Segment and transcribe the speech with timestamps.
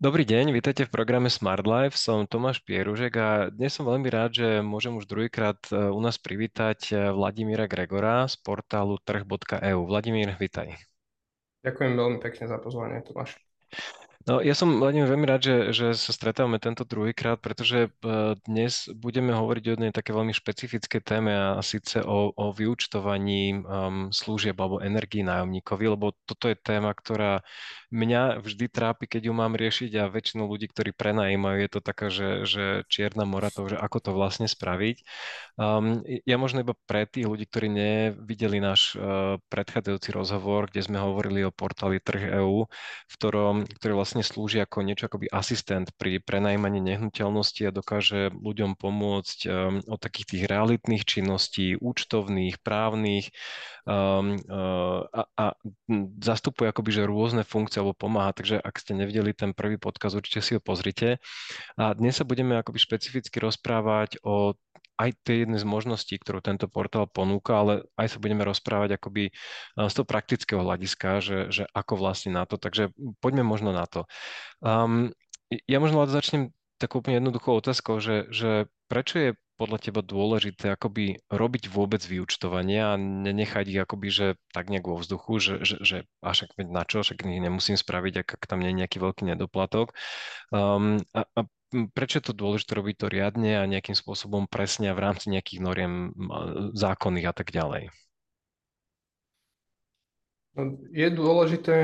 [0.00, 1.92] Dobrý deň, vítajte v programe Smart Life.
[1.92, 6.16] Som Tomáš Pieružek a dnes som veľmi rád, že môžem už druhýkrát e, u nás
[6.16, 9.84] privítať e, Vladimíra Gregora z portálu trh.eu.
[9.84, 10.72] Vladimír, vítaj.
[11.68, 13.36] Ďakujem veľmi pekne za pozvanie, Tomáš.
[14.28, 17.90] No, ja som Vladimír veľmi rád, že, že sa stretávame tento druhýkrát, pretože e,
[18.44, 24.12] dnes budeme hovoriť o jednej také veľmi špecifické téme a síce o, o vyučtovaní um,
[24.12, 27.40] služieb alebo energii nájomníkovi, lebo toto je téma, ktorá
[27.88, 32.12] mňa vždy trápi, keď ju mám riešiť a väčšinu ľudí, ktorí prenajímajú, je to taká,
[32.12, 35.00] že, že čierna mora to, že ako to vlastne spraviť.
[35.56, 41.00] Um, ja možno iba pre tých ľudí, ktorí nevideli náš uh, predchádzajúci rozhovor, kde sme
[41.00, 42.68] hovorili o portáli Trh.eu,
[43.08, 48.34] v ktorom, ktorý vlastne vlastne slúži ako niečo akoby asistent pri prenajímaní nehnuteľnosti a dokáže
[48.34, 53.30] ľuďom pomôcť um, od takých tých realitných činností, účtovných, právnych
[53.86, 55.44] um, uh, a, a
[56.18, 58.34] zastupuje akoby že rôzne funkcie alebo pomáha.
[58.34, 61.22] Takže ak ste nevideli ten prvý podkaz, určite si ho pozrite.
[61.78, 64.58] A dnes sa budeme akoby špecificky rozprávať o
[65.00, 69.32] aj tie jedné z možností, ktorú tento portál ponúka, ale aj sa budeme rozprávať akoby
[69.32, 72.60] eh, z toho praktického hľadiska, že, že ako vlastne na to.
[72.60, 72.92] Takže
[73.24, 74.04] poďme možno na to.
[74.60, 75.16] Um,
[75.66, 81.20] ja možno začnem takou úplne jednoduchou otázkou, že, že prečo je podľa teba dôležité akoby
[81.28, 85.96] robiť vôbec vyučtovanie a nenechať ich akoby, že tak nejak vo vzduchu, že, že, že
[86.24, 89.28] a však na čo, však ich nemusím spraviť, ak, ak tam nie je nejaký veľký
[89.28, 89.92] nedoplatok.
[90.48, 95.02] Um, a, a prečo je to dôležité robiť to riadne a nejakým spôsobom presne v
[95.02, 96.10] rámci nejakých noriem
[96.74, 97.94] zákonných a tak ďalej?
[100.58, 101.74] No, je dôležité,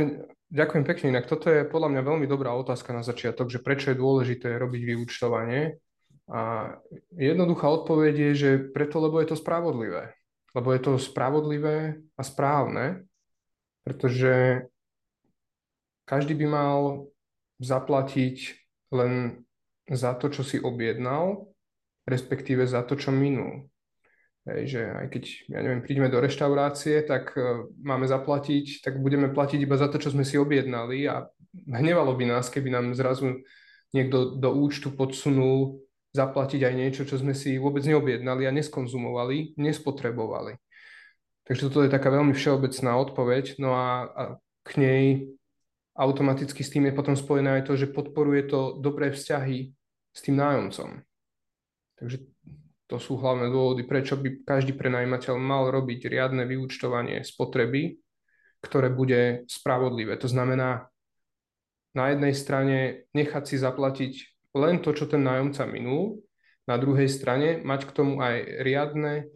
[0.50, 4.02] ďakujem pekne, inak toto je podľa mňa veľmi dobrá otázka na začiatok, že prečo je
[4.02, 5.78] dôležité robiť vyučtovanie.
[6.26, 6.74] A
[7.14, 10.10] jednoduchá odpoveď je, že preto, lebo je to spravodlivé.
[10.58, 13.06] Lebo je to spravodlivé a správne,
[13.86, 14.66] pretože
[16.02, 17.06] každý by mal
[17.62, 18.58] zaplatiť
[18.90, 19.45] len
[19.90, 21.46] za to, čo si objednal,
[22.06, 23.70] respektíve za to, čo minul.
[24.46, 29.26] Hej, že aj keď, ja neviem, prídeme do reštaurácie, tak uh, máme zaplatiť, tak budeme
[29.34, 31.26] platiť iba za to, čo sme si objednali a
[31.66, 33.42] hnevalo by nás, keby nám zrazu
[33.90, 35.82] niekto do účtu podsunul
[36.14, 40.56] zaplatiť aj niečo, čo sme si vôbec neobjednali a neskonzumovali, nespotrebovali.
[41.46, 43.60] Takže toto je taká veľmi všeobecná odpoveď.
[43.60, 44.22] No a, a
[44.66, 45.04] k nej
[45.94, 49.75] automaticky s tým je potom spojené aj to, že podporuje to dobré vzťahy
[50.16, 51.04] s tým nájomcom.
[52.00, 52.16] Takže
[52.88, 58.00] to sú hlavné dôvody, prečo by každý prenajímateľ mal robiť riadne vyúčtovanie spotreby,
[58.64, 60.16] ktoré bude spravodlivé.
[60.16, 60.88] To znamená
[61.92, 62.76] na jednej strane
[63.12, 64.12] nechať si zaplatiť
[64.56, 66.24] len to, čo ten nájomca minul,
[66.66, 69.30] na druhej strane mať k tomu aj riadne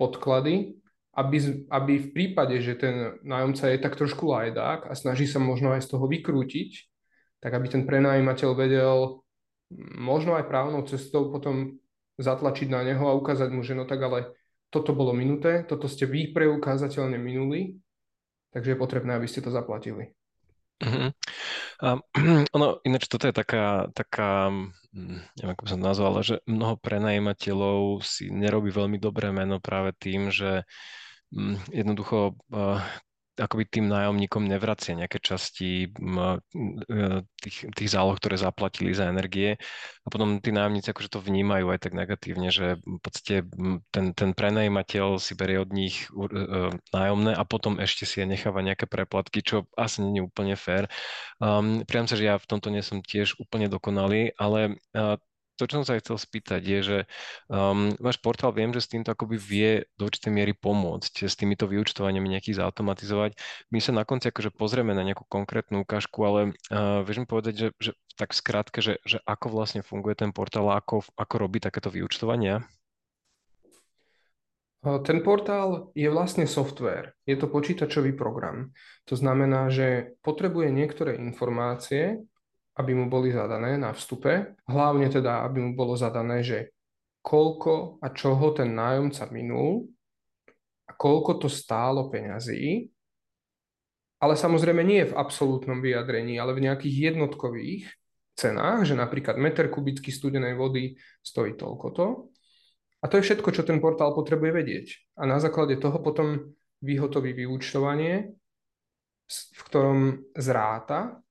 [0.00, 0.82] podklady,
[1.14, 1.36] aby,
[1.70, 5.86] aby v prípade, že ten nájomca je tak trošku lajdák a snaží sa možno aj
[5.86, 6.70] z toho vykrútiť,
[7.38, 9.21] tak aby ten prenajímateľ vedel
[9.96, 11.78] možno aj právnou cestou potom
[12.20, 14.32] zatlačiť na neho a ukázať mu, že no tak ale
[14.72, 17.76] toto bolo minuté, toto ste vy preukázateľne minuli,
[18.56, 20.16] takže je potrebné, aby ste to zaplatili.
[20.82, 21.14] Uh-huh.
[21.78, 22.00] Um,
[22.56, 24.50] ono, ináč toto je taká, taká
[24.90, 29.62] hm, neviem, ako by som nazval, ale že mnoho prenajímateľov si nerobí veľmi dobré meno
[29.62, 30.66] práve tým, že
[31.30, 32.82] um, jednoducho uh,
[33.42, 35.90] akoby tým nájomníkom nevracia nejaké časti
[37.42, 39.58] tých, tých záloh, ktoré zaplatili za energie
[40.02, 43.46] a potom tí nájomníci akože to vnímajú aj tak negatívne, že v podstate
[43.90, 46.26] ten, ten prenajímateľ si berie od nich e,
[46.94, 50.86] nájomné a potom ešte si necháva nejaké preplatky, čo asi nie je úplne fér.
[51.42, 55.18] Um, priam sa, že ja v tomto nie som tiež úplne dokonalý, ale uh,
[55.62, 56.98] to, čo som sa chcel spýtať, je, že
[57.46, 61.70] um, váš portál viem, že s týmto akoby vie do určitej miery pomôcť, s týmito
[61.70, 63.38] vyučtovaniami nejakých zautomatizovať.
[63.70, 66.40] My sa na konci akože pozrieme na nejakú konkrétnu ukážku, ale
[66.74, 70.66] uh, vieš mi povedať, že, že tak skrátke, že, že ako vlastne funguje ten portál
[70.74, 72.66] a ako, ako robí takéto vyučtovania?
[74.82, 78.74] Ten portál je vlastne software, je to počítačový program.
[79.06, 82.18] To znamená, že potrebuje niektoré informácie,
[82.76, 86.72] aby mu boli zadané na vstupe, hlavne teda, aby mu bolo zadané, že
[87.22, 89.86] koľko a čoho ten nájomca minul
[90.88, 92.90] a koľko to stálo peňazí,
[94.22, 97.90] ale samozrejme nie v absolútnom vyjadrení, ale v nejakých jednotkových
[98.38, 102.30] cenách, že napríklad meter kubický studenej vody stojí toľkoto.
[103.02, 104.86] A to je všetko, čo ten portál potrebuje vedieť.
[105.18, 108.30] A na základe toho potom vyhotoví vyúčtovanie,
[109.30, 111.21] v ktorom zráta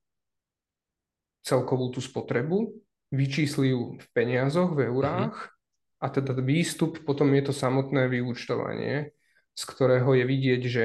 [1.42, 2.70] celkovú tú spotrebu,
[3.12, 6.02] vyčísli ju v peniazoch, v eurách mm-hmm.
[6.02, 9.12] a teda výstup potom je to samotné vyúčtovanie,
[9.52, 10.84] z ktorého je vidieť, že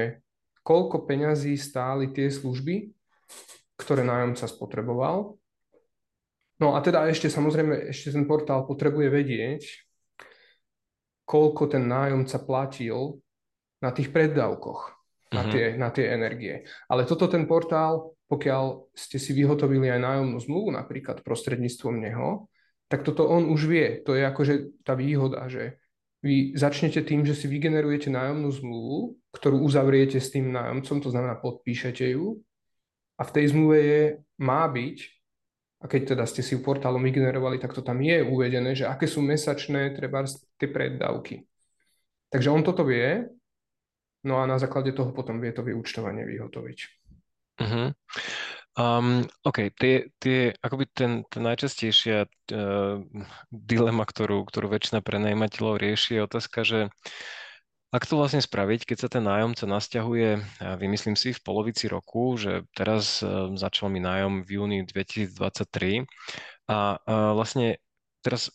[0.66, 2.92] koľko peňazí stáli tie služby,
[3.78, 5.38] ktoré nájomca spotreboval
[6.58, 9.62] No a teda ešte samozrejme, ešte ten portál potrebuje vedieť,
[11.22, 13.22] koľko ten nájomca platil
[13.78, 14.97] na tých preddavkoch,
[15.32, 15.50] na, Mhm.
[15.50, 16.54] tie, na tie energie.
[16.88, 22.48] Ale toto ten portál, pokiaľ ste si vyhotovili aj nájomnú zmluvu napríklad prostredníctvom neho,
[22.88, 24.00] tak toto on už vie.
[24.08, 24.54] To je akože
[24.84, 25.76] tá výhoda, že
[26.24, 28.98] vy začnete tým, že si vygenerujete nájomnú zmluvu,
[29.36, 32.40] ktorú uzavriete s tým nájomcom, to znamená podpíšete ju
[33.20, 34.02] a v tej zmluve je,
[34.40, 34.98] má byť,
[35.78, 39.06] a keď teda ste si ju portálom vygenerovali, tak to tam je uvedené, že aké
[39.06, 40.26] sú mesačné treba
[40.58, 41.46] tie preddavky.
[42.34, 43.30] Takže on toto vie,
[44.26, 46.78] no a na základe toho potom vie to vyúčtovanie vyhotoviť.
[47.58, 47.94] Mhm.
[48.78, 53.02] Um, OK, tie, tie, akoby ten, ten najčastejšia uh,
[53.50, 56.80] dilema, ktorú, ktorú väčšina prenajímateľov rieši, je otázka, že
[57.90, 60.30] ak to vlastne spraviť, keď sa ten nájomca nasťahuje,
[60.62, 66.06] ja vymyslím si, v polovici roku, že teraz uh, začal mi nájom v júni 2023
[66.70, 67.82] a uh, vlastne
[68.22, 68.54] teraz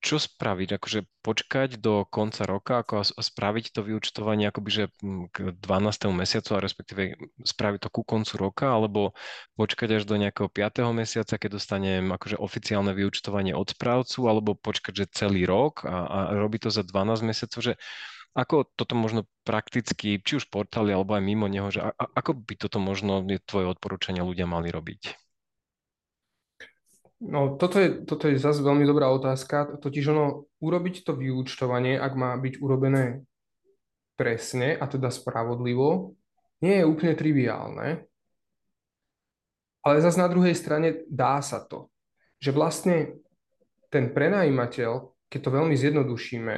[0.00, 0.68] čo spraviť?
[0.78, 6.14] Akože počkať do konca roka ako a spraviť to vyučtovanie akoby, že mm, k 12.
[6.14, 9.16] mesiacu a respektíve spraviť to ku koncu roka alebo
[9.58, 10.86] počkať až do nejakého 5.
[10.94, 16.18] mesiaca, keď dostanem akože oficiálne vyučtovanie od správcu alebo počkať, že celý rok a, a
[16.38, 17.74] robiť to za 12 mesiacov, že
[18.36, 22.54] ako toto možno prakticky, či už portály alebo aj mimo neho, že a, ako by
[22.60, 25.25] toto možno je tvoje odporúčania ľudia mali robiť?
[27.16, 29.80] No, toto je, toto je zase veľmi dobrá otázka.
[29.80, 33.24] Totiž ono, urobiť to vyúčtovanie, ak má byť urobené
[34.20, 36.12] presne a teda spravodlivo,
[36.60, 38.04] nie je úplne triviálne.
[39.80, 41.88] Ale zase na druhej strane dá sa to.
[42.36, 42.96] Že vlastne
[43.88, 46.56] ten prenajímateľ, keď to veľmi zjednodušíme,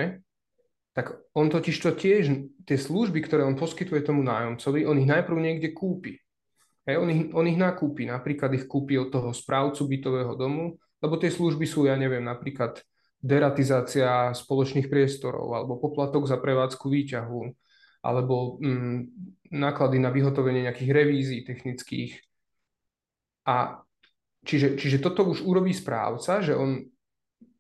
[0.98, 2.34] tak on totiž to tiež,
[2.66, 6.18] tie služby, ktoré on poskytuje tomu nájomcovi, on ich najprv niekde kúpi.
[6.88, 11.20] Hej, on, ich, on ich nakúpi, napríklad ich kúpi od toho správcu bytového domu, lebo
[11.20, 12.80] tie služby sú, ja neviem, napríklad
[13.20, 17.44] deratizácia spoločných priestorov, alebo poplatok za prevádzku výťahu,
[18.00, 18.98] alebo mm,
[19.52, 22.24] náklady na vyhotovenie nejakých revízií technických.
[23.44, 23.84] A
[24.48, 26.88] čiže, čiže toto už urobí správca, že on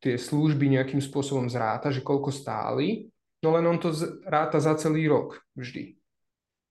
[0.00, 3.12] tie služby nejakým spôsobom zráta, že koľko stáli,
[3.44, 3.92] no len on to
[4.24, 5.97] ráta za celý rok vždy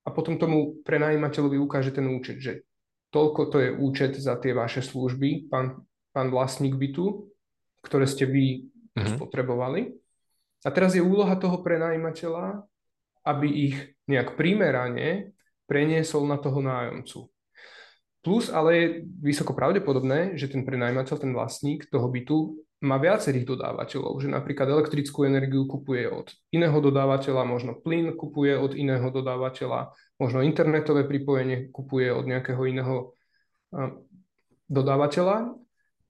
[0.08, 2.64] a potom tomu prenajímateľovi ukáže ten účet, že
[3.12, 5.84] toľko to je účet za tie vaše služby, pán,
[6.16, 7.28] pán vlastník bytu,
[7.84, 9.20] ktoré ste vy mm-hmm.
[9.20, 9.92] spotrebovali.
[10.64, 12.64] A teraz je úloha toho prenajímateľa,
[13.28, 13.76] aby ich
[14.08, 15.36] nejak primerane
[15.68, 17.28] preniesol na toho nájomcu.
[18.24, 18.86] Plus ale je
[19.24, 25.26] vysoko pravdepodobné, že ten prenajímateľ, ten vlastník toho bytu má viacerých dodávateľov, že napríklad elektrickú
[25.26, 32.14] energiu kupuje od iného dodávateľa, možno plyn kupuje od iného dodávateľa, možno internetové pripojenie kupuje
[32.14, 33.18] od nejakého iného
[34.70, 35.58] dodávateľa.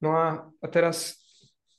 [0.04, 1.16] No a, a teraz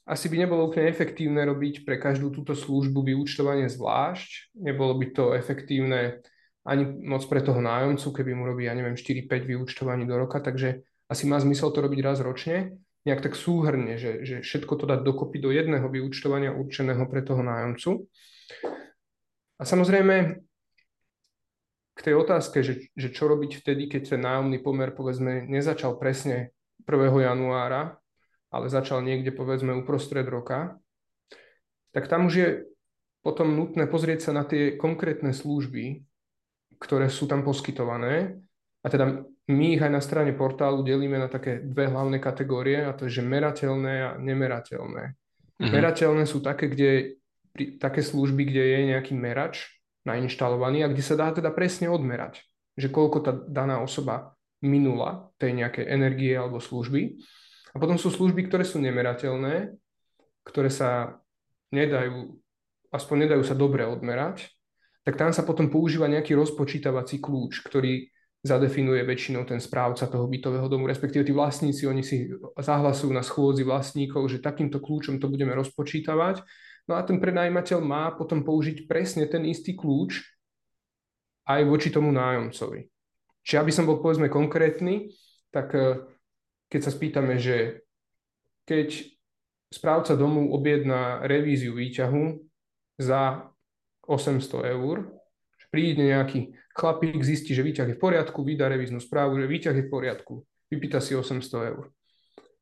[0.09, 4.57] asi by nebolo úplne efektívne robiť pre každú túto službu vyúčtovanie zvlášť.
[4.57, 6.25] Nebolo by to efektívne
[6.65, 10.81] ani moc pre toho nájomcu, keby mu robí, ja neviem, 4-5 vyúčtovaní do roka, takže
[11.13, 12.73] asi má zmysel to robiť raz ročne
[13.07, 17.43] nejak tak súhrne, že, že všetko to dať dokopy do jedného vyúčtovania určeného pre toho
[17.43, 18.09] nájomcu.
[19.59, 20.17] A samozrejme,
[21.99, 26.55] k tej otázke, že, že čo robiť vtedy, keď ten nájomný pomer, povedzme, nezačal presne
[26.87, 26.95] 1.
[27.27, 27.99] januára,
[28.55, 30.79] ale začal niekde, povedzme, uprostred roka,
[31.91, 32.49] tak tam už je
[33.27, 36.07] potom nutné pozrieť sa na tie konkrétne služby,
[36.79, 38.39] ktoré sú tam poskytované.
[38.81, 42.93] A teda my ich aj na strane portálu delíme na také dve hlavné kategórie, a
[42.93, 45.05] to je, že merateľné a nemerateľné.
[45.17, 45.73] Mm-hmm.
[45.73, 47.17] Merateľné sú také, kde,
[47.81, 52.45] také služby, kde je nejaký merač nainštalovaný a kde sa dá teda presne odmerať,
[52.77, 57.17] že koľko tá daná osoba minula tej nejakej energie alebo služby.
[57.73, 59.73] A potom sú služby, ktoré sú nemerateľné,
[60.45, 61.21] ktoré sa
[61.73, 62.37] nedajú,
[62.93, 64.49] aspoň nedajú sa dobre odmerať,
[65.09, 70.71] tak tam sa potom používa nejaký rozpočítavací kľúč, ktorý zadefinuje väčšinou ten správca toho bytového
[70.71, 75.51] domu, respektíve tí vlastníci, oni si zahlasujú na schôdzi vlastníkov, že takýmto kľúčom to budeme
[75.59, 76.47] rozpočítavať.
[76.87, 80.23] No a ten prenajímateľ má potom použiť presne ten istý kľúč
[81.51, 82.87] aj voči tomu nájomcovi.
[83.43, 85.11] Čiže aby som bol povedzme konkrétny,
[85.51, 85.99] tak eh,
[86.69, 87.83] keď sa spýtame, že
[88.69, 89.09] keď
[89.73, 92.41] správca domu objedná revíziu výťahu
[93.01, 93.49] za
[94.05, 95.18] 800 eur,
[95.69, 99.85] príde nejaký chlapík, zistí, že výťah je v poriadku, vydá revíznu správu, že výťah je
[99.87, 100.35] v poriadku,
[100.71, 101.91] vypýta si 800 eur.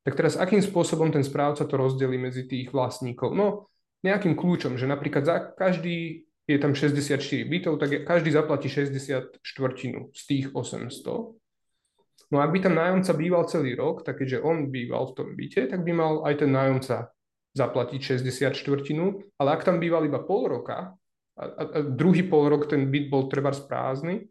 [0.06, 3.34] Tak teraz akým spôsobom ten správca to rozdelí medzi tých vlastníkov?
[3.34, 3.66] No,
[4.06, 7.18] nejakým kľúčom, že napríklad za každý je tam 64
[7.50, 11.34] bytov, tak každý zaplatí 60 štvrtinu z tých 800.
[12.30, 15.74] No ak by tam nájomca býval celý rok, tak keďže on býval v tom byte,
[15.74, 17.10] tak by mal aj ten nájomca
[17.58, 19.04] zaplatiť 60 štvrtinu,
[19.42, 20.94] ale ak tam býval iba pol roka
[21.36, 24.24] a, a, druhý pol rok ten byt bol treba prázdny,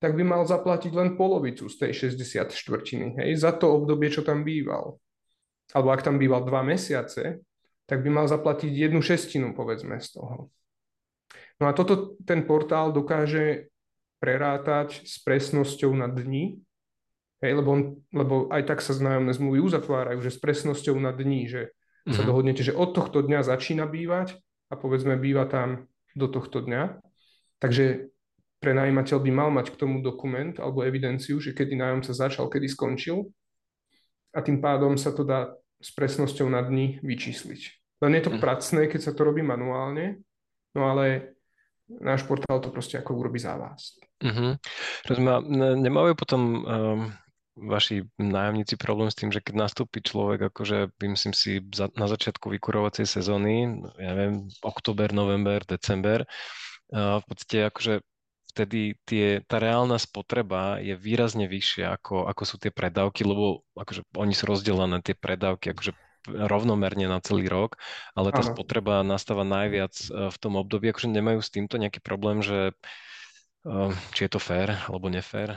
[0.00, 4.24] tak by mal zaplatiť len polovicu z tej 60 štvrtiny, hej, za to obdobie, čo
[4.24, 4.96] tam býval.
[5.76, 7.44] Alebo ak tam býval dva mesiace,
[7.84, 10.48] tak by mal zaplatiť jednu šestinu, povedzme, z toho.
[11.60, 13.68] No a toto ten portál dokáže
[14.16, 16.64] prerátať s presnosťou na dni,
[17.44, 17.80] hej, lebo, on,
[18.16, 22.14] lebo aj tak sa znájomné zmluvy uzatvárajú, že s presnosťou na dni, že mm-hmm.
[22.16, 22.28] sa mhm.
[22.32, 24.40] dohodnete, že od tohto dňa začína bývať
[24.72, 27.02] a povedzme býva tam do tohto dňa.
[27.60, 28.10] Takže
[28.60, 33.28] prenajímateľ by mal mať k tomu dokument alebo evidenciu, že kedy nájomca začal, kedy skončil
[34.36, 35.50] a tým pádom sa to dá
[35.80, 37.60] s presnosťou na dni vyčísliť.
[38.04, 38.40] Len je to mm.
[38.40, 40.20] pracné, keď sa to robí manuálne,
[40.76, 41.36] no ale
[41.88, 43.98] náš portál to proste ako urobí za vás.
[44.22, 44.52] Mm-hmm.
[45.08, 45.42] Rozumiem,
[45.80, 46.62] nemajú potom um,
[47.60, 52.48] vaši nájomníci problém s tým, že keď nastúpi človek, akože myslím si za, na začiatku
[52.56, 56.24] vykurovacej sezóny, ja neviem, október, november, december,
[56.92, 57.94] uh, v podstate akože
[58.50, 64.02] vtedy tie, tá reálna spotreba je výrazne vyššia ako, ako sú tie predávky, lebo akože
[64.18, 65.94] oni sú rozdelené tie predávky akože
[66.28, 67.80] rovnomerne na celý rok,
[68.12, 68.52] ale tá ano.
[68.52, 72.76] spotreba nastáva najviac e, v tom období, akože nemajú s týmto nejaký problém, že
[73.64, 73.72] e,
[74.12, 75.56] či je to fér alebo nefér?